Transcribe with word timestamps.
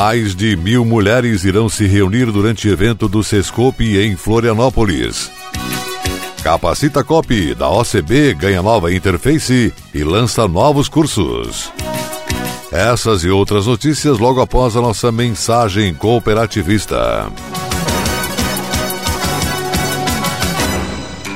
Mais 0.00 0.36
de 0.36 0.54
mil 0.54 0.84
mulheres 0.84 1.42
irão 1.42 1.68
se 1.68 1.84
reunir 1.84 2.26
durante 2.26 2.68
evento 2.68 3.08
do 3.08 3.24
Sescope 3.24 3.98
em 3.98 4.14
Florianópolis. 4.14 5.28
Capacita 6.40 7.02
Cop 7.02 7.54
da 7.56 7.68
OCB 7.68 8.32
ganha 8.34 8.62
nova 8.62 8.94
interface 8.94 9.74
e 9.92 10.04
lança 10.04 10.46
novos 10.46 10.88
cursos. 10.88 11.72
Essas 12.70 13.24
e 13.24 13.28
outras 13.28 13.66
notícias 13.66 14.18
logo 14.18 14.40
após 14.40 14.76
a 14.76 14.80
nossa 14.80 15.10
mensagem 15.10 15.92
cooperativista. 15.92 17.26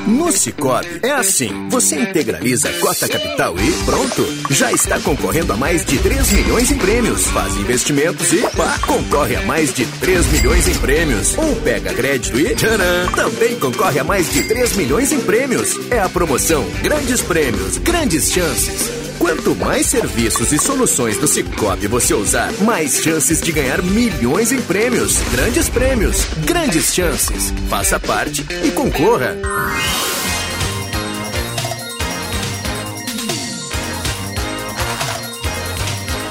No 0.07 0.33
Cicobi 0.33 1.01
é 1.03 1.13
assim, 1.13 1.69
você 1.69 2.01
integraliza 2.01 2.69
a 2.69 2.73
cota 2.81 3.09
capital 3.09 3.55
e 3.59 3.73
pronto, 3.85 4.27
já 4.51 4.73
está 4.73 4.99
concorrendo 4.99 5.53
a 5.53 5.57
mais 5.57 5.85
de 5.85 5.99
3 5.99 6.33
milhões 6.33 6.71
em 6.71 6.79
prêmios. 6.79 7.27
Faz 7.27 7.57
investimentos 7.57 8.33
e 8.33 8.41
pá, 8.57 8.79
concorre 8.87 9.37
a 9.37 9.43
mais 9.43 9.73
de 9.73 9.87
3 9.87 10.27
milhões 10.27 10.67
em 10.67 10.75
prêmios. 10.75 11.39
Ou 11.39 11.55
pega 11.57 11.95
crédito 11.95 12.39
e 12.39 12.55
tcharam, 12.55 13.13
também 13.15 13.59
concorre 13.59 14.01
a 14.01 14.05
mais 14.05 14.31
de 14.33 14.43
3 14.43 14.77
milhões 14.77 15.13
em 15.13 15.21
prêmios. 15.21 15.79
É 15.91 16.01
a 16.01 16.09
promoção 16.09 16.65
Grandes 16.83 17.21
Prêmios, 17.21 17.79
Grandes 17.79 18.33
Chances. 18.33 19.12
Quanto 19.23 19.55
mais 19.55 19.87
serviços 19.87 20.51
e 20.51 20.59
soluções 20.59 21.17
do 21.17 21.29
Cicobi 21.29 21.87
você 21.87 22.13
usar, 22.13 22.53
mais 22.55 23.01
chances 23.01 23.41
de 23.41 23.53
ganhar 23.53 23.81
milhões 23.81 24.51
em 24.51 24.61
prêmios. 24.61 25.17
Grandes 25.31 25.69
prêmios, 25.69 26.25
grandes 26.45 26.93
chances. 26.93 27.55
Faça 27.71 28.01
parte 28.01 28.45
e 28.65 28.73
concorra. 28.73 29.37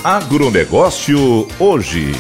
Agronegócio 0.04 1.48
hoje. 1.58 2.12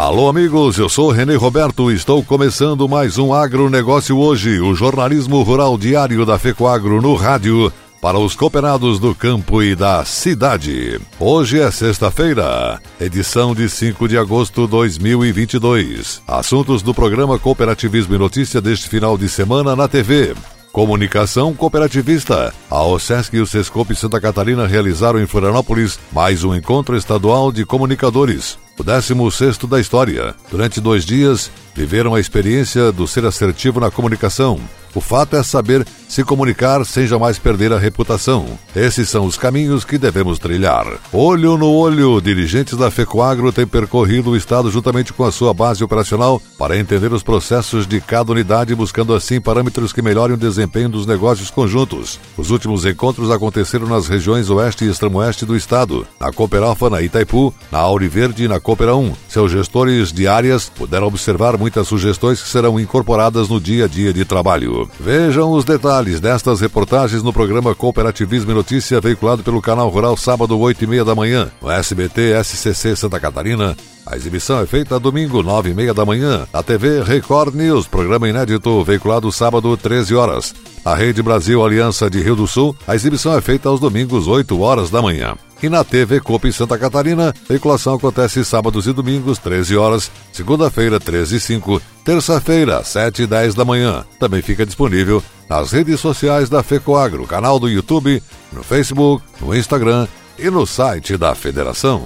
Alô, 0.00 0.30
amigos, 0.30 0.78
eu 0.78 0.88
sou 0.88 1.10
Renê 1.10 1.34
Roberto. 1.34 1.92
Estou 1.92 2.24
começando 2.24 2.88
mais 2.88 3.18
um 3.18 3.34
Agronegócio 3.34 4.16
hoje, 4.16 4.58
o 4.58 4.74
jornalismo 4.74 5.42
rural 5.42 5.76
diário 5.76 6.24
da 6.24 6.38
FECOAGro 6.38 7.02
no 7.02 7.14
rádio 7.14 7.70
para 8.00 8.18
os 8.18 8.34
cooperados 8.34 8.98
do 8.98 9.14
campo 9.14 9.62
e 9.62 9.74
da 9.74 10.02
cidade. 10.06 10.98
Hoje 11.18 11.60
é 11.60 11.70
sexta-feira, 11.70 12.80
edição 12.98 13.54
de 13.54 13.68
5 13.68 14.08
de 14.08 14.16
agosto 14.16 14.62
de 14.62 14.68
2022. 14.68 16.22
Assuntos 16.26 16.80
do 16.80 16.94
programa 16.94 17.38
Cooperativismo 17.38 18.14
e 18.14 18.18
Notícia 18.18 18.58
deste 18.58 18.88
final 18.88 19.18
de 19.18 19.28
semana 19.28 19.76
na 19.76 19.86
TV. 19.86 20.34
Comunicação 20.72 21.52
Cooperativista. 21.52 22.54
A 22.70 22.84
OSESC 22.84 23.36
e 23.36 23.40
o 23.40 23.46
Sescope 23.46 23.94
Santa 23.96 24.20
Catarina 24.20 24.68
realizaram 24.68 25.20
em 25.20 25.26
Florianópolis 25.26 25.98
mais 26.12 26.44
um 26.44 26.54
encontro 26.54 26.96
estadual 26.96 27.50
de 27.50 27.66
comunicadores. 27.66 28.56
O 28.78 28.84
16 28.84 29.58
da 29.68 29.80
história. 29.80 30.34
Durante 30.48 30.80
dois 30.80 31.04
dias, 31.04 31.50
viveram 31.74 32.14
a 32.14 32.20
experiência 32.20 32.92
do 32.92 33.06
ser 33.08 33.24
assertivo 33.24 33.80
na 33.80 33.90
comunicação. 33.90 34.60
O 34.94 35.00
fato 35.00 35.36
é 35.36 35.42
saber 35.42 35.86
se 36.10 36.24
comunicar 36.24 36.84
sem 36.84 37.06
jamais 37.06 37.38
perder 37.38 37.72
a 37.72 37.78
reputação. 37.78 38.58
Esses 38.74 39.08
são 39.08 39.24
os 39.24 39.36
caminhos 39.36 39.84
que 39.84 39.96
devemos 39.96 40.40
trilhar. 40.40 40.84
Olho 41.12 41.56
no 41.56 41.70
olho, 41.70 42.20
dirigentes 42.20 42.76
da 42.76 42.90
FECOAGRO 42.90 43.52
têm 43.52 43.66
percorrido 43.66 44.30
o 44.30 44.36
Estado 44.36 44.68
juntamente 44.70 45.12
com 45.12 45.24
a 45.24 45.30
sua 45.30 45.54
base 45.54 45.84
operacional 45.84 46.42
para 46.58 46.76
entender 46.76 47.12
os 47.12 47.22
processos 47.22 47.86
de 47.86 48.00
cada 48.00 48.32
unidade, 48.32 48.74
buscando 48.74 49.14
assim 49.14 49.40
parâmetros 49.40 49.92
que 49.92 50.02
melhorem 50.02 50.34
o 50.34 50.38
desempenho 50.38 50.88
dos 50.88 51.06
negócios 51.06 51.48
conjuntos. 51.48 52.18
Os 52.36 52.50
últimos 52.50 52.84
encontros 52.84 53.30
aconteceram 53.30 53.86
nas 53.86 54.08
regiões 54.08 54.50
oeste 54.50 54.84
e 54.84 54.90
extremo-oeste 54.90 55.46
do 55.46 55.56
Estado, 55.56 56.04
na 56.18 56.32
Cooperalfa, 56.32 56.90
na 56.90 57.00
Itaipu, 57.00 57.54
na 57.70 57.78
Auriverde 57.78 58.44
e 58.44 58.48
na 58.48 58.58
Coopera 58.58 58.96
1. 58.96 59.12
Seus 59.28 59.52
gestores 59.52 60.12
de 60.12 60.26
áreas 60.26 60.68
puderam 60.68 61.06
observar 61.06 61.56
muitas 61.56 61.86
sugestões 61.86 62.42
que 62.42 62.48
serão 62.48 62.80
incorporadas 62.80 63.48
no 63.48 63.60
dia 63.60 63.84
a 63.84 63.88
dia 63.88 64.12
de 64.12 64.24
trabalho. 64.24 64.79
Vejam 64.98 65.50
os 65.50 65.64
detalhes 65.64 66.20
destas 66.20 66.60
reportagens 66.60 67.22
no 67.22 67.32
programa 67.32 67.74
Cooperativismo 67.74 68.50
e 68.50 68.54
Notícia, 68.54 69.00
veiculado 69.00 69.42
pelo 69.42 69.60
Canal 69.60 69.88
Rural 69.88 70.16
sábado, 70.16 70.58
8 70.58 70.84
e 70.84 70.86
meia 70.86 71.04
da 71.04 71.14
manhã, 71.14 71.50
no 71.60 71.70
SBT 71.70 72.32
SCC 72.42 72.94
Santa 72.94 73.18
Catarina. 73.18 73.76
A 74.06 74.16
exibição 74.16 74.60
é 74.60 74.66
feita 74.66 74.98
domingo, 74.98 75.42
9 75.42 75.70
e 75.70 75.74
meia 75.74 75.94
da 75.94 76.04
manhã, 76.04 76.46
na 76.52 76.62
TV 76.62 77.02
Record 77.02 77.54
News, 77.54 77.86
programa 77.86 78.28
inédito, 78.28 78.82
veiculado 78.82 79.30
sábado, 79.30 79.76
13 79.76 80.14
horas. 80.14 80.54
Na 80.84 80.94
Rede 80.94 81.22
Brasil 81.22 81.62
Aliança 81.62 82.08
de 82.08 82.22
Rio 82.22 82.34
do 82.34 82.46
Sul, 82.46 82.74
a 82.86 82.94
exibição 82.94 83.36
é 83.36 83.40
feita 83.40 83.68
aos 83.68 83.78
domingos, 83.78 84.26
8 84.26 84.58
horas 84.60 84.88
da 84.88 85.02
manhã. 85.02 85.36
E 85.62 85.68
na 85.68 85.84
TV 85.84 86.20
Copa 86.20 86.48
em 86.48 86.52
Santa 86.52 86.78
Catarina, 86.78 87.28
a 87.28 87.48
veiculação 87.48 87.94
acontece 87.94 88.42
sábados 88.46 88.86
e 88.86 88.92
domingos, 88.92 89.38
13 89.38 89.76
horas, 89.76 90.10
segunda-feira, 90.32 90.98
13 90.98 91.36
e 91.36 91.40
5, 91.40 91.82
terça-feira, 92.02 92.82
7 92.82 93.22
e 93.22 93.26
10 93.26 93.54
da 93.54 93.64
manhã. 93.64 94.06
Também 94.18 94.40
fica 94.40 94.64
disponível 94.64 95.22
nas 95.50 95.70
redes 95.70 96.00
sociais 96.00 96.48
da 96.48 96.62
FECOAGRO, 96.62 97.26
canal 97.26 97.60
do 97.60 97.68
YouTube, 97.68 98.22
no 98.50 98.62
Facebook, 98.62 99.22
no 99.38 99.54
Instagram 99.54 100.08
e 100.38 100.48
no 100.48 100.66
site 100.66 101.18
da 101.18 101.34
Federação. 101.34 102.02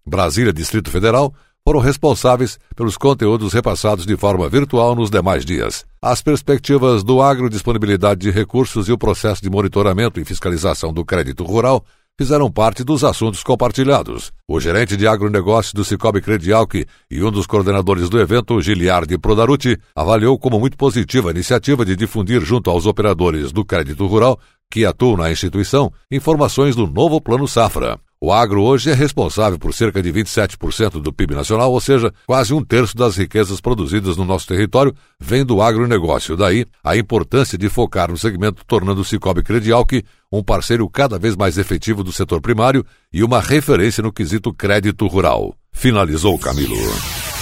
Brasília 0.06 0.53
Distrito 0.53 0.91
Federal, 0.91 1.35
foram 1.67 1.81
responsáveis 1.81 2.59
pelos 2.75 2.97
conteúdos 2.97 3.53
repassados 3.53 4.05
de 4.05 4.17
forma 4.17 4.49
virtual 4.49 4.97
nos 4.97 5.11
demais 5.11 5.44
dias. 5.44 5.85
As 6.00 6.20
perspectivas 6.20 7.05
do 7.05 7.23
agro, 7.23 7.49
disponibilidade 7.49 8.20
de 8.20 8.31
recursos 8.31 8.88
e 8.88 8.93
o 8.93 8.99
processo 8.99 9.41
de 9.41 9.49
monitoramento 9.49 10.20
e 10.20 10.25
fiscalização 10.25 10.93
do 10.93 11.05
crédito 11.05 11.44
rural 11.44 11.85
fizeram 12.19 12.50
parte 12.50 12.85
dos 12.85 13.05
assuntos 13.05 13.43
compartilhados. 13.43 14.32
O 14.47 14.61
gerente 14.61 14.97
de 14.97 15.06
agronegócio 15.06 15.75
do 15.75 15.85
Cicobi 15.85 16.20
Credialc 16.20 16.85
e 17.11 17.23
um 17.23 17.31
dos 17.31 17.47
coordenadores 17.47 18.11
do 18.11 18.20
evento, 18.20 18.61
Giliardi 18.61 19.17
Prodaruti, 19.17 19.79
avaliou 19.94 20.38
como 20.38 20.58
muito 20.58 20.76
positiva 20.76 21.31
a 21.31 21.32
iniciativa 21.32 21.85
de 21.85 21.97
difundir 21.97 22.43
junto 22.43 22.70
aos 22.70 22.87
operadores 22.87 23.50
do 23.50 23.65
crédito 23.65 24.06
rural 24.06 24.38
que 24.70 24.85
atuam 24.85 25.17
na 25.17 25.31
instituição 25.31 25.93
informações 26.11 26.75
do 26.75 26.87
novo 26.87 27.20
Plano 27.20 27.47
Safra. 27.47 27.99
O 28.25 28.33
agro 28.33 28.63
hoje 28.63 28.89
é 28.89 28.95
responsável 28.95 29.59
por 29.59 29.75
cerca 29.75 30.01
de 30.01 30.13
27% 30.13 31.03
do 31.03 31.13
PIB 31.13 31.35
nacional, 31.35 31.73
ou 31.73 31.81
seja, 31.81 32.15
quase 32.25 32.55
um 32.55 32.65
terço 32.65 32.97
das 32.97 33.17
riquezas 33.17 33.61
produzidas 33.61 34.17
no 34.17 34.25
nosso 34.25 34.47
território 34.47 34.95
vem 35.19 35.45
do 35.45 35.61
agronegócio. 35.61 36.37
Daí, 36.37 36.65
a 36.85 36.97
importância 36.97 37.59
de 37.59 37.69
focar 37.69 38.13
no 38.13 38.17
segmento, 38.17 38.65
tornando 38.65 39.01
o 39.01 39.05
Cicobi 39.05 39.43
Credialc 39.43 40.05
um 40.31 40.41
parceiro 40.41 40.89
cada 40.89 41.19
vez 41.19 41.35
mais 41.35 41.59
efetivo 41.59 42.05
do 42.05 42.13
setor 42.13 42.41
primário 42.41 42.87
e 43.13 43.25
uma 43.25 43.41
referência 43.41 44.05
no 44.05 44.13
quesito 44.13 44.55
crédito 44.55 45.05
rural. 45.09 45.57
Finalizou 45.73 46.39
Camilo. 46.39 46.77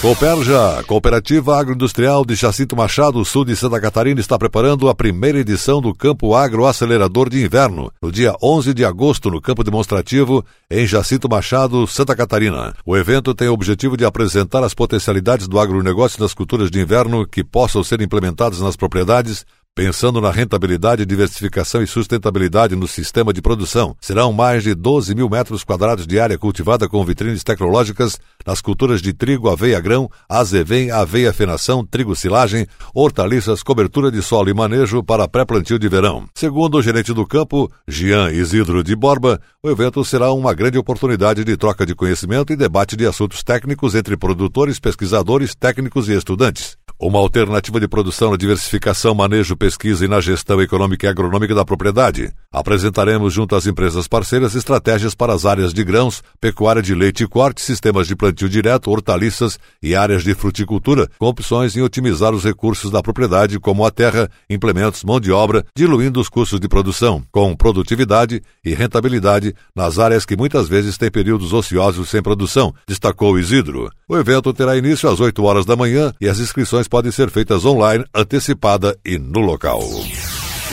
Cooperja, 0.01 0.83
Cooperativa 0.87 1.61
Agroindustrial 1.61 2.25
de 2.25 2.35
Jacinto 2.35 2.75
Machado, 2.75 3.23
sul 3.23 3.45
de 3.45 3.55
Santa 3.55 3.79
Catarina, 3.79 4.19
está 4.19 4.39
preparando 4.39 4.89
a 4.89 4.95
primeira 4.95 5.39
edição 5.39 5.79
do 5.79 5.95
Campo 5.95 6.35
Agro 6.35 6.65
Acelerador 6.65 7.29
de 7.29 7.45
Inverno, 7.45 7.93
no 8.01 8.11
dia 8.11 8.35
11 8.43 8.73
de 8.73 8.83
agosto, 8.83 9.31
no 9.31 9.43
campo 9.43 9.63
demonstrativo, 9.63 10.43
em 10.71 10.87
Jacinto 10.87 11.29
Machado, 11.29 11.87
Santa 11.87 12.17
Catarina. 12.17 12.75
O 12.87 12.97
evento 12.97 13.35
tem 13.35 13.49
o 13.49 13.53
objetivo 13.53 13.95
de 13.95 14.07
apresentar 14.07 14.65
as 14.65 14.73
potencialidades 14.73 15.47
do 15.47 15.61
agronegócio 15.61 16.23
nas 16.23 16.33
culturas 16.33 16.71
de 16.71 16.81
inverno 16.81 17.27
que 17.27 17.45
possam 17.45 17.85
ser 17.85 18.01
implementadas 18.01 18.59
nas 18.61 18.77
propriedades, 18.77 19.45
Pensando 19.75 20.21
na 20.21 20.33
rentabilidade, 20.33 21.07
diversificação 21.07 21.81
e 21.81 21.87
sustentabilidade 21.87 22.75
no 22.75 22.89
sistema 22.89 23.33
de 23.33 23.41
produção, 23.41 23.97
serão 24.01 24.33
mais 24.33 24.65
de 24.65 24.75
12 24.75 25.15
mil 25.15 25.31
metros 25.31 25.63
quadrados 25.63 26.09
de 26.09 26.19
área 26.19 26.37
cultivada 26.37 26.89
com 26.89 27.05
vitrines 27.05 27.45
tecnológicas 27.45 28.19
nas 28.45 28.61
culturas 28.61 29.01
de 29.01 29.13
trigo, 29.13 29.49
aveia 29.49 29.81
grão, 29.81 30.11
azevém, 30.29 30.91
aveia 30.91 31.33
fenação, 31.33 31.87
trigo 31.87 32.17
silagem, 32.17 32.67
hortaliças, 32.93 33.63
cobertura 33.63 34.11
de 34.11 34.21
solo 34.21 34.51
e 34.51 34.55
manejo 34.55 35.05
para 35.05 35.29
pré-plantio 35.29 35.79
de 35.79 35.89
verão. 35.89 36.27
Segundo 36.35 36.77
o 36.77 36.83
gerente 36.83 37.15
do 37.15 37.25
campo, 37.25 37.71
Jean 37.87 38.31
Isidro 38.33 38.83
de 38.83 38.97
Borba, 38.97 39.41
o 39.63 39.71
evento 39.71 40.05
será 40.05 40.33
uma 40.33 40.53
grande 40.53 40.79
oportunidade 40.79 41.45
de 41.45 41.57
troca 41.57 41.87
de 41.87 41.95
conhecimento 41.95 42.53
e 42.53 42.57
debate 42.57 42.97
de 42.97 43.07
assuntos 43.07 43.45
técnicos 43.45 43.95
entre 43.95 44.17
produtores, 44.17 44.81
pesquisadores, 44.81 45.55
técnicos 45.55 46.09
e 46.09 46.13
estudantes. 46.17 46.77
Uma 47.03 47.19
alternativa 47.19 47.81
de 47.81 47.89
produção 47.89 48.31
na 48.31 48.37
diversificação, 48.37 49.15
manejo, 49.15 49.57
pesquisa 49.57 50.05
e 50.05 50.09
na 50.09 50.21
gestão 50.21 50.61
econômica 50.61 51.07
e 51.07 51.09
agronômica 51.09 51.55
da 51.55 51.65
propriedade. 51.65 52.31
Apresentaremos 52.53 53.33
junto 53.33 53.55
às 53.55 53.65
empresas 53.65 54.09
parceiras 54.09 54.57
estratégias 54.57 55.15
para 55.15 55.33
as 55.33 55.47
áreas 55.47 55.73
de 55.73 55.85
grãos, 55.85 56.21
pecuária 56.41 56.83
de 56.83 56.97
leite 56.97 57.23
e 57.23 57.29
corte, 57.29 57.61
sistemas 57.61 58.09
de 58.09 58.17
plantio 58.17 58.49
direto, 58.49 58.91
hortaliças 58.91 59.57
e 59.81 59.95
áreas 59.95 60.25
de 60.25 60.35
fruticultura, 60.35 61.09
com 61.17 61.27
opções 61.27 61.77
em 61.77 61.81
otimizar 61.81 62.35
os 62.35 62.43
recursos 62.43 62.91
da 62.91 63.01
propriedade, 63.01 63.61
como 63.61 63.87
a 63.87 63.91
terra, 63.93 64.29
implementos, 64.49 65.05
mão 65.05 65.21
de 65.21 65.31
obra, 65.31 65.65
diluindo 65.77 66.19
os 66.19 66.29
custos 66.29 66.59
de 66.59 66.67
produção, 66.67 67.23
com 67.31 67.55
produtividade 67.55 68.43
e 68.65 68.75
rentabilidade 68.75 69.55
nas 69.73 70.01
áreas 70.01 70.27
que 70.27 70.37
muitas 70.37 70.69
vezes 70.69 70.99
têm 70.99 71.09
períodos 71.09 71.53
ociosos 71.53 72.09
sem 72.09 72.21
produção, 72.21 72.75
destacou 72.85 73.39
Isidro. 73.39 73.89
O 74.09 74.17
evento 74.17 74.53
terá 74.53 74.77
início 74.77 75.09
às 75.09 75.21
8 75.21 75.41
horas 75.45 75.65
da 75.65 75.77
manhã 75.77 76.13
e 76.21 76.29
as 76.29 76.41
inscrições 76.41 76.89
podem 76.89 77.13
ser 77.13 77.31
feitas 77.31 77.65
online, 77.65 78.05
antecipada 78.13 78.99
e 79.07 79.19
no 79.19 79.39
local. 79.39 79.81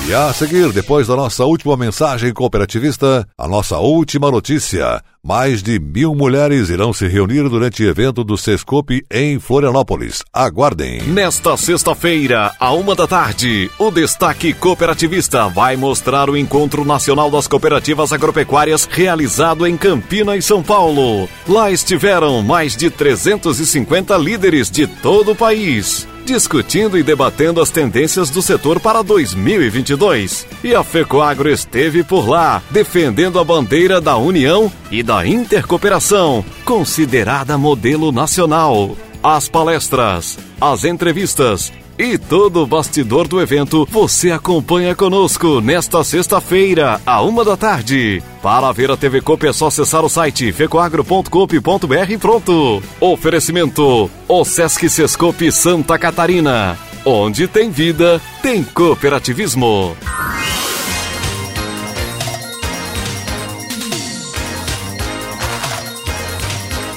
E 0.05 0.13
a 0.13 0.31
seguir, 0.31 0.71
depois 0.71 1.07
da 1.07 1.15
nossa 1.15 1.43
última 1.43 1.75
mensagem 1.75 2.33
cooperativista, 2.33 3.27
a 3.37 3.47
nossa 3.47 3.77
última 3.77 4.31
notícia. 4.31 5.01
Mais 5.21 5.61
de 5.61 5.77
mil 5.79 6.15
mulheres 6.15 6.69
irão 6.69 6.93
se 6.93 7.05
reunir 7.07 7.49
durante 7.49 7.83
o 7.83 7.89
evento 7.89 8.23
do 8.23 8.37
Sescope 8.37 9.03
em 9.11 9.37
Florianópolis. 9.37 10.23
Aguardem. 10.31 11.01
Nesta 11.01 11.57
sexta-feira, 11.57 12.53
à 12.57 12.71
uma 12.71 12.95
da 12.95 13.05
tarde, 13.05 13.69
o 13.77 13.91
Destaque 13.91 14.53
Cooperativista 14.53 15.49
vai 15.49 15.75
mostrar 15.75 16.29
o 16.29 16.37
Encontro 16.37 16.85
Nacional 16.85 17.29
das 17.29 17.45
Cooperativas 17.45 18.13
Agropecuárias 18.13 18.87
realizado 18.89 19.67
em 19.67 19.75
Campinas, 19.75 20.45
São 20.45 20.63
Paulo. 20.63 21.27
Lá 21.45 21.69
estiveram 21.69 22.41
mais 22.41 22.77
de 22.77 22.89
350 22.89 24.17
líderes 24.17 24.71
de 24.71 24.87
todo 24.87 25.31
o 25.31 25.35
país 25.35 26.07
discutindo 26.27 26.97
e 26.97 27.03
debatendo 27.03 27.61
as 27.61 27.69
tendências 27.71 28.29
do 28.29 28.41
setor 28.41 28.81
para 28.81 29.01
2022. 29.01 30.45
E 30.61 30.75
a 30.75 30.83
FECOAGRO 30.83 31.49
esteve 31.49 32.03
por 32.03 32.27
lá, 32.27 32.61
defendendo 32.69 33.39
a 33.39 33.43
bandeira 33.43 34.01
da 34.01 34.17
união 34.17 34.71
e 34.91 35.01
da 35.01 35.25
intercooperação, 35.25 36.43
considerada 36.65 37.57
modelo 37.57 38.11
nacional. 38.11 38.95
As 39.23 39.47
palestras, 39.47 40.37
as 40.59 40.83
entrevistas 40.83 41.71
e 41.97 42.17
todo 42.17 42.61
o 42.61 42.67
bastidor 42.67 43.27
do 43.27 43.41
evento 43.41 43.87
você 43.89 44.31
acompanha 44.31 44.95
conosco 44.95 45.59
nesta 45.61 46.03
sexta-feira, 46.03 47.01
à 47.05 47.21
uma 47.21 47.43
da 47.43 47.57
tarde. 47.57 48.21
Para 48.41 48.71
ver 48.71 48.91
a 48.91 48.97
TV 48.97 49.21
Coop 49.21 49.45
é 49.47 49.53
só 49.53 49.67
acessar 49.67 50.05
o 50.05 50.09
site 50.09 50.51
fecoagro.coop.br 50.51 52.11
e 52.11 52.17
pronto. 52.17 52.81
Oferecimento: 52.99 54.09
O 54.27 54.45
Sesc 54.45 54.89
Sescope 54.89 55.51
Santa 55.51 55.97
Catarina. 55.97 56.77
Onde 57.03 57.47
tem 57.47 57.71
vida, 57.71 58.21
tem 58.41 58.63
cooperativismo. 58.63 59.95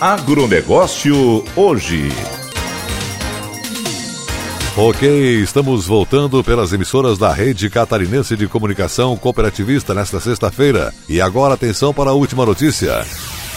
Agronegócio 0.00 1.44
hoje. 1.54 2.08
Ok, 4.82 5.06
estamos 5.42 5.86
voltando 5.86 6.42
pelas 6.42 6.72
emissoras 6.72 7.18
da 7.18 7.30
Rede 7.30 7.68
Catarinense 7.68 8.34
de 8.34 8.48
Comunicação 8.48 9.14
Cooperativista 9.14 9.92
nesta 9.92 10.18
sexta-feira. 10.18 10.90
E 11.06 11.20
agora 11.20 11.52
atenção 11.52 11.92
para 11.92 12.08
a 12.08 12.14
última 12.14 12.46
notícia. 12.46 13.04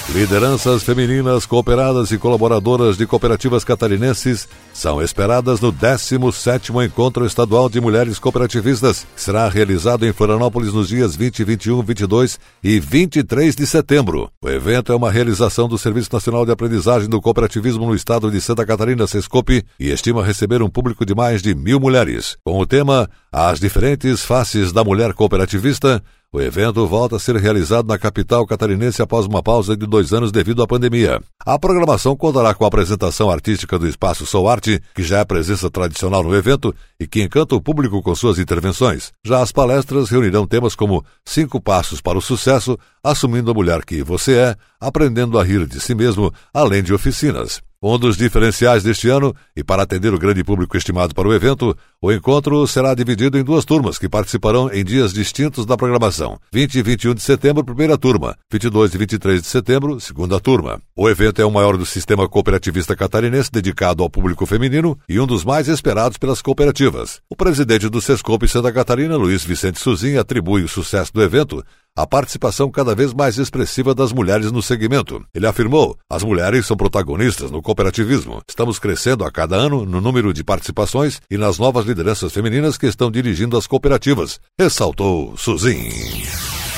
Lideranças 0.10 0.83
femininas 0.83 1.45
cooperadas 1.45 2.12
e 2.12 2.17
colaboradoras 2.17 2.98
de 2.98 3.07
cooperativas 3.07 3.63
catarinenses 3.63 4.48
são 4.72 5.01
esperadas 5.01 5.60
no 5.60 5.72
17º 5.72 6.86
Encontro 6.86 7.25
Estadual 7.25 7.67
de 7.67 7.79
Mulheres 7.81 8.19
Cooperativistas, 8.19 9.07
que 9.15 9.22
será 9.22 9.48
realizado 9.48 10.05
em 10.05 10.13
Florianópolis 10.13 10.74
nos 10.74 10.89
dias 10.89 11.15
20, 11.15 11.43
21, 11.43 11.81
22 11.81 12.39
e 12.63 12.79
23 12.79 13.55
de 13.55 13.65
setembro. 13.65 14.29
O 14.41 14.50
evento 14.50 14.91
é 14.91 14.95
uma 14.95 15.10
realização 15.10 15.67
do 15.67 15.79
Serviço 15.79 16.10
Nacional 16.12 16.45
de 16.45 16.51
Aprendizagem 16.51 17.10
do 17.10 17.22
Cooperativismo 17.22 17.88
no 17.88 17.95
estado 17.95 18.29
de 18.29 18.39
Santa 18.39 18.65
Catarina, 18.65 19.07
Sescope, 19.07 19.63
e 19.79 19.89
estima 19.89 20.24
receber 20.24 20.62
um 20.62 20.69
público 20.69 21.05
de 21.05 21.15
mais 21.15 21.41
de 21.41 21.55
mil 21.55 21.79
mulheres. 21.79 22.38
Com 22.43 22.60
o 22.60 22.67
tema 22.67 23.10
As 23.31 23.60
Diferentes 23.60 24.22
Faces 24.22 24.72
da 24.72 24.83
Mulher 24.83 25.13
Cooperativista, 25.13 26.03
o 26.34 26.42
evento 26.42 26.88
volta 26.88 27.18
a 27.18 27.20
ser 27.20 27.36
realizado 27.36 27.88
na 27.88 28.00
capital 28.00 28.44
catarinense 28.48 29.04
após 29.04 29.28
uma 29.28 29.44
pausa 29.44 29.78
de 29.78 29.86
dois 29.86 30.12
anos 30.12 30.32
devido 30.32 30.63
à 30.63 30.68
pandemia. 30.68 31.22
A 31.46 31.60
programação 31.60 32.16
contará 32.18 32.56
com 32.56 32.66
a 32.66 32.68
apresentação 32.68 33.30
artística 33.30 33.78
do 33.78 33.88
Espaço 33.88 34.25
Sou 34.25 34.50
Arte, 34.50 34.82
que 34.96 35.04
já 35.04 35.20
é 35.20 35.25
presença 35.25 35.70
tradicional 35.70 36.24
no 36.24 36.36
evento 36.36 36.74
e 37.00 37.06
que 37.06 37.22
encanta 37.22 37.54
o 37.54 37.62
público 37.62 38.02
com 38.02 38.16
suas 38.16 38.40
intervenções. 38.40 39.12
Já 39.24 39.44
as 39.44 39.52
palestras 39.52 40.10
reunirão 40.10 40.48
temas 40.48 40.75
como 40.75 41.06
Cinco 41.24 41.62
Passos 41.62 42.02
para 42.02 42.18
o 42.18 42.22
Sucesso, 42.22 42.80
Assumindo 43.04 43.52
a 43.52 43.54
Mulher 43.54 43.86
que 43.86 44.02
Você 44.02 44.34
É, 44.36 44.56
Aprendendo 44.82 45.38
a 45.38 45.44
Rir 45.44 45.68
de 45.68 45.80
Si 45.80 45.94
Mesmo, 45.94 46.34
além 46.52 46.82
de 46.82 46.96
oficinas. 46.96 47.62
Um 47.86 48.00
dos 48.00 48.16
diferenciais 48.16 48.82
deste 48.82 49.10
ano, 49.10 49.36
e 49.54 49.62
para 49.62 49.84
atender 49.84 50.13
o 50.13 50.18
grande 50.18 50.42
público 50.42 50.78
estimado 50.78 51.13
para 51.13 51.28
o 51.28 51.34
evento, 51.34 51.75
o 52.02 52.13
encontro 52.13 52.66
será 52.66 52.96
dividido 52.96 53.38
em 53.38 53.44
duas 53.44 53.66
turmas 53.66 54.00
que 54.00 54.08
participarão 54.08 54.72
em 54.72 54.86
dias 54.86 55.12
distintos 55.12 55.66
da 55.66 55.75
programação. 55.75 56.40
20 56.54 56.75
e 56.75 56.82
21 56.82 57.13
de 57.13 57.22
setembro, 57.22 57.62
primeira 57.62 57.98
turma. 57.98 58.38
22 58.50 58.96
e 58.96 58.98
23 58.98 59.42
de 59.42 59.48
setembro, 59.50 60.00
segunda 60.00 60.40
turma. 60.40 60.80
O 60.96 61.10
evento 61.10 61.42
é 61.42 61.46
o 61.46 61.52
maior 61.52 61.75
do 61.75 61.86
sistema 61.86 62.25
cooperativista 62.30 62.96
catarinense 62.96 63.52
dedicado 63.52 64.02
ao 64.02 64.10
público 64.10 64.46
feminino 64.46 64.98
e 65.10 65.20
um 65.20 65.28
dos 65.28 65.44
mais 65.44 65.68
esperados 65.68 66.18
pelas 66.18 66.42
cooperativas. 66.42 67.20
O 67.30 67.36
presidente 67.36 67.90
do 67.90 68.00
Sescope 68.00 68.48
Santa 68.48 68.72
Catarina, 68.72 69.18
Luiz 69.18 69.44
Vicente 69.44 69.82
Suzin, 69.82 70.16
atribui 70.16 70.63
o 70.63 70.70
sucesso 70.70 71.12
do 71.13 71.22
evento 71.22 71.62
a 71.96 72.08
participação 72.08 72.72
cada 72.72 72.96
vez 72.96 73.14
mais 73.14 73.38
expressiva 73.38 73.94
das 73.94 74.12
mulheres 74.12 74.52
no 74.52 74.62
segmento. 74.62 75.24
Ele 75.34 75.48
afirmou: 75.48 75.98
as 76.10 76.24
mulheres 76.24 76.66
são 76.66 76.76
protagonistas 76.76 77.52
no 77.52 77.62
cooperativismo. 77.62 78.42
Estamos 78.48 78.80
crescendo 78.80 79.24
a 79.24 79.32
cada 79.32 79.56
ano 79.56 79.86
no 79.86 80.02
número 80.02 80.34
de 80.34 80.44
participações 80.44 81.22
e 81.30 81.38
nas 81.38 81.60
novas 81.60 81.86
lideranças 81.86 82.32
femininas 82.32 82.78
que 82.78 82.88
estão 82.88 83.12
dirigindo 83.12 83.58
as 83.58 83.68
cooperativas, 83.68 84.40
ressaltou 84.60 85.36
Suzin. 85.38 85.90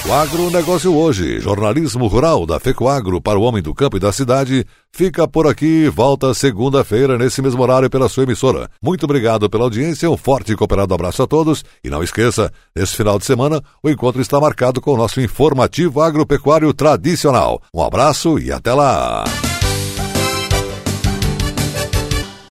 O 0.07 0.13
agronegócio 0.13 0.95
hoje, 0.95 1.39
jornalismo 1.39 2.05
rural 2.05 2.45
da 2.45 2.59
FECOAGro 2.59 3.19
para 3.19 3.39
o 3.39 3.41
homem 3.41 3.63
do 3.63 3.73
campo 3.73 3.97
e 3.97 3.99
da 3.99 4.11
cidade, 4.11 4.63
fica 4.91 5.27
por 5.27 5.47
aqui 5.47 5.89
volta 5.89 6.31
segunda-feira 6.31 7.17
nesse 7.17 7.41
mesmo 7.41 7.59
horário 7.63 7.89
pela 7.89 8.07
sua 8.07 8.21
emissora. 8.21 8.69
Muito 8.79 9.03
obrigado 9.05 9.49
pela 9.49 9.63
audiência, 9.63 10.07
um 10.07 10.15
forte 10.15 10.53
e 10.53 10.55
cooperado 10.55 10.93
abraço 10.93 11.23
a 11.23 11.27
todos 11.27 11.65
e 11.83 11.89
não 11.89 12.03
esqueça, 12.03 12.51
nesse 12.75 12.95
final 12.95 13.17
de 13.17 13.25
semana 13.25 13.59
o 13.81 13.89
encontro 13.89 14.21
está 14.21 14.39
marcado 14.39 14.79
com 14.79 14.93
o 14.93 14.97
nosso 14.97 15.19
informativo 15.19 15.99
agropecuário 15.99 16.71
tradicional. 16.71 17.59
Um 17.73 17.81
abraço 17.81 18.37
e 18.37 18.51
até 18.51 18.75
lá! 18.75 19.23